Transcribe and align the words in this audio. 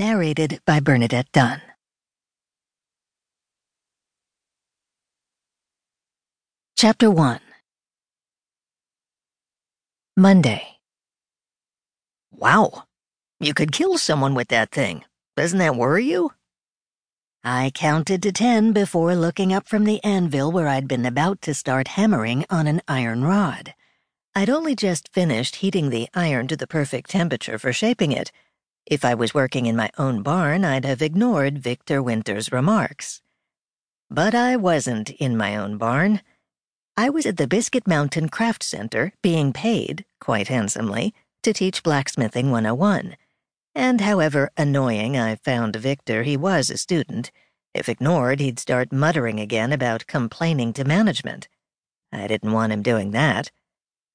Narrated 0.00 0.62
by 0.64 0.80
Bernadette 0.80 1.30
Dunne. 1.30 1.60
Chapter 6.74 7.10
1 7.10 7.38
Monday. 10.16 10.78
Wow. 12.32 12.84
You 13.40 13.52
could 13.52 13.72
kill 13.72 13.98
someone 13.98 14.34
with 14.34 14.48
that 14.48 14.70
thing. 14.70 15.04
Doesn't 15.36 15.58
that 15.58 15.76
worry 15.76 16.06
you? 16.06 16.30
I 17.44 17.70
counted 17.74 18.22
to 18.22 18.32
ten 18.32 18.72
before 18.72 19.14
looking 19.14 19.52
up 19.52 19.68
from 19.68 19.84
the 19.84 20.02
anvil 20.02 20.50
where 20.50 20.68
I'd 20.68 20.88
been 20.88 21.04
about 21.04 21.42
to 21.42 21.52
start 21.52 21.88
hammering 21.88 22.46
on 22.48 22.66
an 22.66 22.80
iron 22.88 23.22
rod. 23.22 23.74
I'd 24.34 24.48
only 24.48 24.74
just 24.74 25.12
finished 25.12 25.56
heating 25.56 25.90
the 25.90 26.08
iron 26.14 26.48
to 26.48 26.56
the 26.56 26.66
perfect 26.66 27.10
temperature 27.10 27.58
for 27.58 27.74
shaping 27.74 28.12
it. 28.12 28.32
If 28.86 29.04
I 29.04 29.14
was 29.14 29.34
working 29.34 29.66
in 29.66 29.76
my 29.76 29.90
own 29.98 30.22
barn, 30.22 30.64
I'd 30.64 30.84
have 30.84 31.02
ignored 31.02 31.58
Victor 31.58 32.02
Winter's 32.02 32.50
remarks. 32.50 33.22
But 34.10 34.34
I 34.34 34.56
wasn't 34.56 35.10
in 35.10 35.36
my 35.36 35.56
own 35.56 35.78
barn. 35.78 36.22
I 36.96 37.10
was 37.10 37.26
at 37.26 37.36
the 37.36 37.46
Biscuit 37.46 37.86
Mountain 37.86 38.28
Craft 38.28 38.62
Center 38.62 39.12
being 39.22 39.52
paid, 39.52 40.04
quite 40.20 40.48
handsomely, 40.48 41.14
to 41.42 41.52
teach 41.52 41.82
Blacksmithing 41.82 42.50
101 42.50 43.16
and 43.74 44.00
however 44.00 44.50
annoying 44.56 45.16
I 45.16 45.36
found 45.36 45.76
Victor, 45.76 46.22
he 46.22 46.36
was 46.36 46.70
a 46.70 46.76
student. 46.76 47.30
If 47.72 47.88
ignored, 47.88 48.40
he'd 48.40 48.58
start 48.58 48.92
muttering 48.92 49.38
again 49.38 49.72
about 49.72 50.06
complaining 50.06 50.72
to 50.74 50.84
management. 50.84 51.48
I 52.12 52.26
didn't 52.26 52.52
want 52.52 52.72
him 52.72 52.82
doing 52.82 53.12
that. 53.12 53.50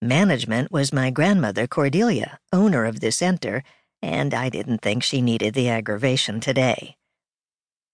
Management 0.01 0.71
was 0.71 0.91
my 0.91 1.09
grandmother, 1.09 1.67
Cordelia, 1.67 2.39
owner 2.51 2.83
of 2.83 2.99
the 2.99 3.11
center, 3.11 3.63
and 4.05 4.35
I 4.35 4.49
didn't 4.49 4.83
think 4.83 5.01
she 5.01 5.19
needed 5.19 5.55
the 5.55 5.67
aggravation 5.67 6.39
today. 6.39 6.95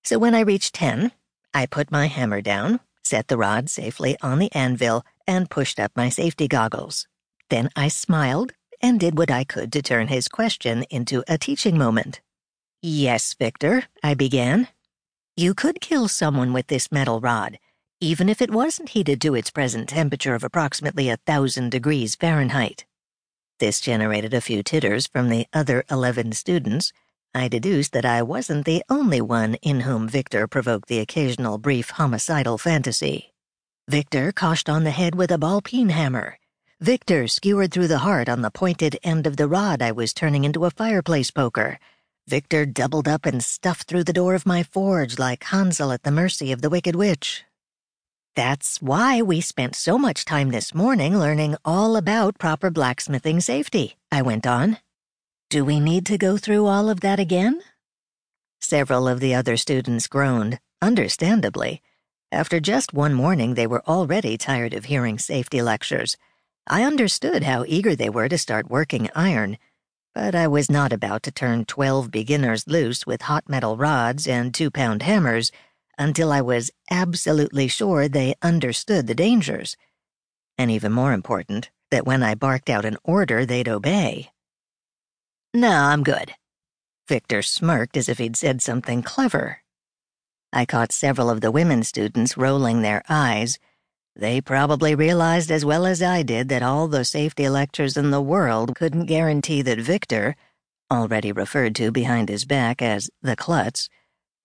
So 0.04 0.20
when 0.20 0.36
I 0.36 0.42
reached 0.42 0.76
10, 0.76 1.14
I 1.54 1.66
put 1.66 1.90
my 1.90 2.08
hammer 2.08 2.42
down, 2.42 2.82
set 3.02 3.30
the 3.30 3.38
rod 3.38 3.70
safely 3.70 4.18
on 4.22 4.38
the 4.38 4.54
anvil, 4.54 5.06
and 5.26 5.50
pushed 5.50 5.80
up 5.80 5.94
my 5.96 6.10
safety 6.10 6.50
goggles. 6.50 7.08
Then 7.50 7.70
I 7.78 7.88
smiled 7.88 8.52
and 8.82 9.00
did 9.00 9.18
what 9.18 9.32
I 9.32 9.46
could 9.46 9.72
to 9.72 9.82
turn 9.82 10.10
his 10.10 10.28
question 10.28 10.84
into 10.90 11.24
a 11.30 11.38
teaching 11.38 11.78
moment. 11.78 12.20
Yes, 12.82 13.34
Victor, 13.34 13.84
I 14.04 14.14
began. 14.14 14.68
You 15.38 15.54
could 15.54 15.80
kill 15.80 16.10
someone 16.10 16.52
with 16.52 16.68
this 16.68 16.92
metal 16.92 17.22
rod, 17.22 17.58
even 18.02 18.28
if 18.28 18.42
it 18.42 18.52
wasn't 18.52 18.90
heated 18.90 19.22
to 19.22 19.36
its 19.36 19.50
present 19.50 19.88
temperature 19.88 20.36
of 20.36 20.44
approximately 20.44 21.08
a 21.08 21.18
thousand 21.26 21.72
degrees 21.72 22.16
Fahrenheit. 22.16 22.86
This 23.62 23.80
generated 23.80 24.34
a 24.34 24.42
few 24.42 24.64
titters 24.64 25.06
from 25.06 25.30
the 25.30 25.46
other 25.54 25.84
eleven 25.88 26.32
students. 26.32 26.92
I 27.36 27.48
deduced 27.48 27.92
that 27.92 28.06
I 28.06 28.24
wasn't 28.24 28.66
the 28.66 28.84
only 28.90 29.22
one 29.22 29.54
in 29.62 29.82
whom 29.82 30.10
Victor 30.10 30.48
provoked 30.48 30.88
the 30.88 30.98
occasional 30.98 31.60
brief 31.60 31.92
homicidal 31.92 32.58
fantasy. 32.58 33.36
Victor 33.88 34.32
coshed 34.32 34.68
on 34.68 34.84
the 34.84 34.90
head 34.90 35.14
with 35.14 35.30
a 35.30 35.38
ball 35.38 35.62
peen 35.62 35.90
hammer, 35.90 36.40
Victor 36.80 37.28
skewered 37.28 37.72
through 37.72 37.88
the 37.88 38.00
heart 38.00 38.28
on 38.28 38.42
the 38.42 38.50
pointed 38.50 38.98
end 39.04 39.28
of 39.28 39.38
the 39.38 39.48
rod 39.48 39.84
I 39.84 39.92
was 39.92 40.12
turning 40.12 40.44
into 40.44 40.66
a 40.66 40.72
fireplace 40.72 41.30
poker. 41.30 41.78
Victor 42.28 42.66
doubled 42.66 43.08
up 43.08 43.28
and 43.28 43.44
stuffed 43.44 43.88
through 43.88 44.06
the 44.06 44.20
door 44.22 44.34
of 44.34 44.48
my 44.48 44.64
forge 44.64 45.20
like 45.20 45.44
Hansel 45.44 45.92
at 45.92 46.02
the 46.02 46.10
mercy 46.10 46.52
of 46.52 46.64
the 46.64 46.70
Wicked 46.72 46.96
Witch. 46.96 47.44
That's 48.36 48.82
why 48.82 49.22
we 49.22 49.42
spent 49.42 49.76
so 49.76 49.98
much 49.98 50.24
time 50.24 50.52
this 50.52 50.74
morning 50.74 51.20
learning 51.20 51.58
all 51.66 51.98
about 51.98 52.40
proper 52.40 52.70
blacksmithing 52.70 53.42
safety, 53.42 53.98
I 54.10 54.22
went 54.22 54.48
on. 54.48 54.78
Do 55.50 55.66
we 55.66 55.82
need 55.82 56.06
to 56.06 56.18
go 56.18 56.38
through 56.38 56.66
all 56.66 56.90
of 56.90 57.02
that 57.02 57.20
again? 57.20 57.62
Several 58.62 59.10
of 59.10 59.20
the 59.20 59.36
other 59.36 59.58
students 59.58 60.08
groaned, 60.08 60.62
understandably. 60.82 61.82
After 62.32 62.62
just 62.62 62.94
one 62.94 63.14
morning, 63.14 63.56
they 63.56 63.68
were 63.68 63.84
already 63.86 64.38
tired 64.38 64.74
of 64.74 64.86
hearing 64.86 65.20
safety 65.20 65.62
lectures. 65.62 66.16
I 66.66 66.84
understood 66.84 67.44
how 67.44 67.66
eager 67.68 67.98
they 67.98 68.10
were 68.10 68.30
to 68.30 68.38
start 68.38 68.70
working 68.70 69.10
iron, 69.14 69.58
but 70.16 70.36
I 70.36 70.48
was 70.48 70.72
not 70.72 70.94
about 70.94 71.24
to 71.24 71.32
turn 71.32 71.66
12 71.66 72.10
beginners 72.10 72.66
loose 72.66 73.06
with 73.06 73.24
hot 73.24 73.50
metal 73.50 73.76
rods 73.76 74.26
and 74.26 74.54
two 74.54 74.72
pound 74.72 75.04
hammers 75.04 75.52
until 76.02 76.32
I 76.32 76.42
was 76.42 76.72
absolutely 76.90 77.68
sure 77.68 78.08
they 78.08 78.36
understood 78.42 79.08
the 79.08 79.16
dangers. 79.16 79.78
And 80.58 80.70
even 80.70 80.92
more 80.92 81.14
important, 81.14 81.70
that 81.92 82.06
when 82.06 82.24
I 82.24 82.36
barked 82.36 82.70
out 82.70 82.84
an 82.84 82.98
order, 83.04 83.46
they'd 83.46 83.70
obey. 83.70 84.32
No, 85.54 85.72
I'm 85.72 86.04
good. 86.04 86.34
Victor 87.08 87.42
smirked 87.42 87.96
as 87.96 88.10
if 88.10 88.18
he'd 88.18 88.36
said 88.36 88.62
something 88.62 89.04
clever. 89.04 89.60
I 90.52 90.66
caught 90.66 90.92
several 90.92 91.30
of 91.30 91.42
the 91.42 91.52
women 91.52 91.84
students 91.84 92.36
rolling 92.36 92.82
their 92.82 93.04
eyes 93.08 93.58
they 94.16 94.42
probably 94.42 94.94
realized 94.94 95.52
as 95.52 95.64
well 95.64 95.86
as 95.86 96.02
I 96.02 96.22
did 96.24 96.50
that 96.50 96.64
all 96.64 96.88
the 96.88 97.06
safety 97.06 97.48
lectures 97.48 97.96
in 97.96 98.12
the 98.12 98.22
world 98.22 98.76
couldn't 98.76 99.06
guarantee 99.06 99.62
that 99.62 99.80
Victor, 99.80 100.36
already 100.92 101.32
referred 101.32 101.76
to 101.76 101.92
behind 101.92 102.28
his 102.28 102.44
back 102.44 102.82
as 102.82 103.10
the 103.22 103.38
klutz, 103.38 103.88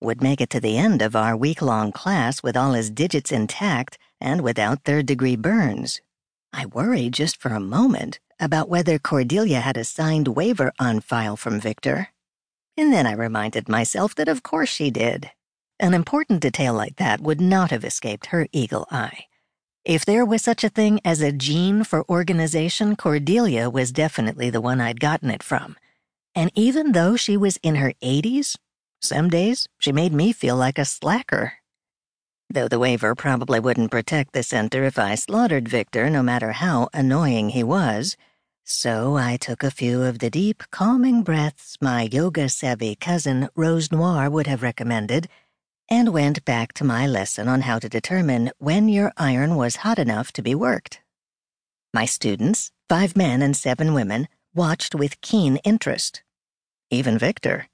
would 0.00 0.22
make 0.22 0.40
it 0.40 0.50
to 0.50 0.60
the 0.60 0.76
end 0.76 1.02
of 1.02 1.16
our 1.16 1.36
week 1.36 1.62
long 1.62 1.92
class 1.92 2.42
with 2.42 2.56
all 2.56 2.72
his 2.72 2.90
digits 2.90 3.32
intact 3.32 3.98
and 4.20 4.42
without 4.42 4.84
third 4.84 5.06
degree 5.06 5.36
burns. 5.36 6.00
I 6.52 6.66
worried 6.66 7.14
just 7.14 7.40
for 7.40 7.50
a 7.50 7.60
moment 7.60 8.20
about 8.38 8.68
whether 8.68 8.98
Cordelia 8.98 9.60
had 9.60 9.76
a 9.76 9.84
signed 9.84 10.28
waiver 10.28 10.72
on 10.78 11.00
file 11.00 11.36
from 11.36 11.60
Victor. 11.60 12.08
And 12.76 12.92
then 12.92 13.06
I 13.06 13.12
reminded 13.12 13.68
myself 13.68 14.14
that 14.16 14.28
of 14.28 14.42
course 14.42 14.68
she 14.68 14.90
did. 14.90 15.30
An 15.78 15.94
important 15.94 16.40
detail 16.40 16.74
like 16.74 16.96
that 16.96 17.20
would 17.20 17.40
not 17.40 17.70
have 17.70 17.84
escaped 17.84 18.26
her 18.26 18.46
eagle 18.52 18.86
eye. 18.90 19.26
If 19.84 20.04
there 20.04 20.24
was 20.24 20.42
such 20.42 20.64
a 20.64 20.68
thing 20.68 21.00
as 21.04 21.20
a 21.20 21.30
gene 21.32 21.84
for 21.84 22.08
organization, 22.08 22.96
Cordelia 22.96 23.70
was 23.70 23.92
definitely 23.92 24.50
the 24.50 24.60
one 24.60 24.80
I'd 24.80 25.00
gotten 25.00 25.30
it 25.30 25.42
from. 25.42 25.76
And 26.34 26.50
even 26.54 26.92
though 26.92 27.16
she 27.16 27.36
was 27.36 27.56
in 27.62 27.76
her 27.76 27.92
80s, 28.02 28.56
some 29.00 29.28
days 29.28 29.68
she 29.78 29.92
made 29.92 30.12
me 30.12 30.32
feel 30.32 30.56
like 30.56 30.78
a 30.78 30.84
slacker. 30.84 31.54
Though 32.48 32.68
the 32.68 32.78
waiver 32.78 33.14
probably 33.14 33.58
wouldn't 33.58 33.90
protect 33.90 34.32
the 34.32 34.42
center 34.42 34.84
if 34.84 34.98
I 34.98 35.16
slaughtered 35.16 35.68
Victor, 35.68 36.08
no 36.08 36.22
matter 36.22 36.52
how 36.52 36.88
annoying 36.94 37.50
he 37.50 37.62
was. 37.62 38.16
So 38.64 39.16
I 39.16 39.36
took 39.36 39.62
a 39.62 39.70
few 39.70 40.02
of 40.02 40.18
the 40.18 40.30
deep, 40.30 40.62
calming 40.70 41.22
breaths 41.22 41.76
my 41.80 42.08
yoga 42.10 42.48
savvy 42.48 42.94
cousin 42.94 43.48
Rose 43.54 43.92
Noir 43.92 44.30
would 44.30 44.46
have 44.46 44.62
recommended 44.62 45.28
and 45.88 46.12
went 46.12 46.44
back 46.44 46.72
to 46.74 46.84
my 46.84 47.06
lesson 47.06 47.48
on 47.48 47.62
how 47.62 47.78
to 47.78 47.88
determine 47.88 48.50
when 48.58 48.88
your 48.88 49.12
iron 49.16 49.54
was 49.54 49.76
hot 49.76 49.98
enough 49.98 50.32
to 50.32 50.42
be 50.42 50.54
worked. 50.54 51.00
My 51.94 52.06
students, 52.06 52.72
five 52.88 53.16
men 53.16 53.40
and 53.40 53.56
seven 53.56 53.94
women, 53.94 54.28
watched 54.54 54.94
with 54.94 55.20
keen 55.20 55.56
interest. 55.58 56.22
Even 56.90 57.18
Victor. 57.18 57.68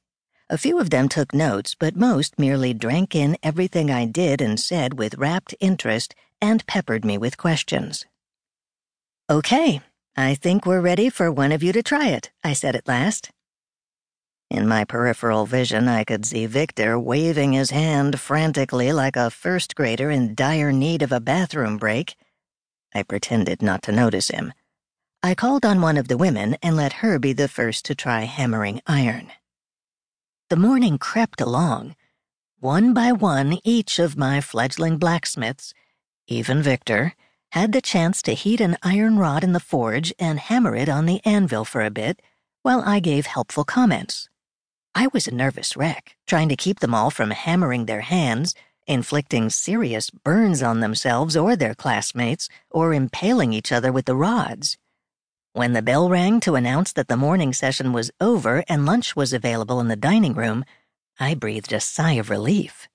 A 0.51 0.59
few 0.59 0.79
of 0.79 0.91
them 0.91 1.09
took 1.09 1.33
notes, 1.33 1.75
but 1.75 1.97
most 1.97 2.39
merely 2.39 2.75
drank 2.75 3.15
in 3.15 3.37
everything 3.43 3.91
I 3.91 4.05
did 4.05 4.41
and 4.41 4.59
said 4.59 4.99
with 4.99 5.17
rapt 5.17 5.55
interest 5.61 6.15
and 6.41 6.67
peppered 6.67 7.05
me 7.05 7.17
with 7.17 7.39
questions. 7.39 8.05
Okay, 9.31 9.81
I 10.17 10.35
think 10.35 10.67
we're 10.67 10.81
ready 10.81 11.09
for 11.09 11.33
one 11.33 11.53
of 11.53 11.63
you 11.63 11.73
to 11.73 11.83
try 11.83 12.09
it, 12.09 12.31
I 12.45 12.53
said 12.53 12.77
at 12.77 12.89
last. 12.89 13.31
In 14.51 14.69
my 14.69 14.85
peripheral 14.85 15.47
vision, 15.47 15.89
I 15.89 16.05
could 16.05 16.27
see 16.27 16.45
Victor 16.45 16.99
waving 16.99 17.55
his 17.55 17.71
hand 17.71 18.21
frantically 18.21 18.93
like 18.93 19.17
a 19.17 19.31
first 19.31 19.75
grader 19.75 20.11
in 20.11 20.35
dire 20.35 20.73
need 20.73 21.01
of 21.01 21.13
a 21.13 21.21
bathroom 21.21 21.79
break. 21.79 22.17
I 22.95 23.03
pretended 23.05 23.63
not 23.63 23.83
to 23.85 23.93
notice 23.93 24.29
him. 24.29 24.53
I 25.23 25.35
called 25.35 25.65
on 25.65 25.81
one 25.81 25.97
of 25.97 26.09
the 26.09 26.19
women 26.19 26.59
and 26.63 26.77
let 26.77 26.95
her 26.95 27.19
be 27.19 27.33
the 27.33 27.49
first 27.49 27.87
to 27.87 27.95
try 27.95 28.25
hammering 28.25 28.83
iron. 28.87 29.33
The 30.53 30.69
morning 30.69 30.99
crept 30.99 31.41
along. 31.41 31.97
One 32.61 32.93
by 32.93 33.11
one, 33.11 33.59
each 33.65 33.99
of 33.99 34.19
my 34.19 34.43
fledgling 34.43 34.99
blacksmiths, 34.99 35.73
even 36.27 36.61
Victor, 36.61 37.15
had 37.53 37.73
the 37.73 37.81
chance 37.81 38.21
to 38.21 38.35
heat 38.35 38.61
an 38.61 38.77
iron 38.83 39.19
rod 39.19 39.45
in 39.45 39.55
the 39.55 39.67
forge 39.73 40.13
and 40.19 40.39
hammer 40.39 40.77
it 40.77 40.91
on 40.91 41.07
the 41.07 41.23
anvil 41.25 41.65
for 41.65 41.81
a 41.81 41.91
bit 41.91 42.21
while 42.61 42.83
I 42.85 43.01
gave 43.01 43.25
helpful 43.25 43.65
comments. 43.65 44.29
I 44.95 45.07
was 45.07 45.27
a 45.27 45.35
nervous 45.35 45.75
wreck, 45.75 46.17
trying 46.27 46.51
to 46.51 46.65
keep 46.65 46.81
them 46.81 46.95
all 46.95 47.09
from 47.11 47.31
hammering 47.31 47.87
their 47.87 48.03
hands, 48.03 48.55
inflicting 48.87 49.49
serious 49.49 50.11
burns 50.11 50.63
on 50.63 50.81
themselves 50.81 51.35
or 51.35 51.57
their 51.57 51.75
classmates, 51.75 52.51
or 52.71 52.93
impaling 52.93 53.55
each 53.55 53.73
other 53.73 53.91
with 53.91 54.05
the 54.05 54.15
rods. 54.15 54.77
When 55.55 55.75
the 55.75 55.83
bell 55.83 56.09
rang 56.09 56.41
to 56.41 56.55
announce 56.55 56.95
that 56.95 57.09
the 57.09 57.17
morning 57.17 57.53
session 57.53 57.93
was 57.93 58.11
over 58.23 58.65
and 58.71 58.87
lunch 58.87 59.15
was 59.15 59.35
available 59.35 59.81
in 59.81 59.89
the 59.89 59.97
dining 59.97 60.33
room, 60.33 60.65
I 61.21 61.35
breathed 61.35 61.75
a 61.75 61.81
sigh 61.81 62.13
of 62.13 62.31
relief. 62.31 62.89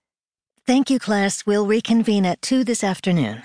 Thank 0.65 0.89
you, 0.89 0.97
class. 0.97 1.45
We'll 1.45 1.67
reconvene 1.67 2.25
at 2.25 2.41
2 2.41 2.63
this 2.63 2.83
afternoon. 2.83 3.43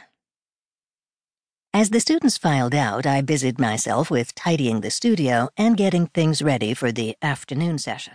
As 1.75 1.91
the 1.91 2.01
students 2.01 2.39
filed 2.39 2.75
out, 2.75 3.05
I 3.05 3.21
busied 3.21 3.61
myself 3.61 4.11
with 4.11 4.35
tidying 4.35 4.81
the 4.81 4.91
studio 4.91 5.51
and 5.59 5.77
getting 5.77 6.07
things 6.07 6.41
ready 6.41 6.73
for 6.73 6.91
the 6.91 7.15
afternoon 7.21 7.77
session. 7.77 8.15